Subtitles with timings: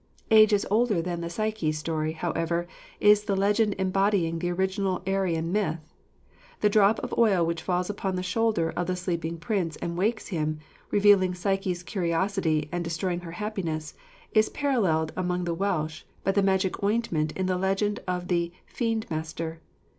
[0.31, 2.65] Ages older than the Psyche story, however,
[2.99, 5.93] is the legend embodying the original Aryan myth.
[6.61, 10.29] The drop of oil which falls upon the shoulder of the sleeping prince and wakes
[10.29, 10.57] him,
[10.89, 13.93] revealing Psyche's curiosity and destroying her happiness,
[14.31, 19.05] is paralleled among the Welsh by the magic ointment in the legend of the Fiend
[19.11, 19.61] Master.